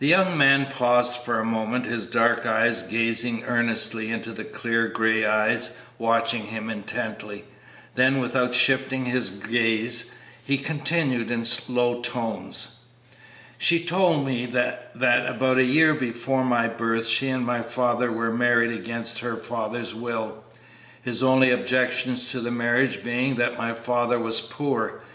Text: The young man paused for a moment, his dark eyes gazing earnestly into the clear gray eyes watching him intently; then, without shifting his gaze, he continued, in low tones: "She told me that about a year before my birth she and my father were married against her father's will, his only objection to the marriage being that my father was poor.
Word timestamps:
The 0.00 0.06
young 0.06 0.36
man 0.36 0.66
paused 0.66 1.14
for 1.16 1.40
a 1.40 1.44
moment, 1.46 1.86
his 1.86 2.06
dark 2.06 2.44
eyes 2.44 2.82
gazing 2.82 3.44
earnestly 3.46 4.10
into 4.10 4.30
the 4.32 4.44
clear 4.44 4.86
gray 4.88 5.24
eyes 5.24 5.70
watching 5.98 6.42
him 6.42 6.68
intently; 6.68 7.46
then, 7.94 8.18
without 8.18 8.54
shifting 8.54 9.06
his 9.06 9.30
gaze, 9.30 10.12
he 10.44 10.58
continued, 10.58 11.30
in 11.30 11.46
low 11.70 12.02
tones: 12.02 12.80
"She 13.56 13.82
told 13.82 14.26
me 14.26 14.44
that 14.44 14.90
about 14.94 15.56
a 15.56 15.64
year 15.64 15.94
before 15.94 16.44
my 16.44 16.68
birth 16.68 17.06
she 17.06 17.30
and 17.30 17.46
my 17.46 17.62
father 17.62 18.12
were 18.12 18.34
married 18.34 18.72
against 18.78 19.20
her 19.20 19.36
father's 19.36 19.94
will, 19.94 20.44
his 21.00 21.22
only 21.22 21.50
objection 21.50 22.14
to 22.16 22.40
the 22.40 22.50
marriage 22.50 23.02
being 23.02 23.36
that 23.36 23.56
my 23.56 23.72
father 23.72 24.18
was 24.18 24.42
poor. 24.42 25.00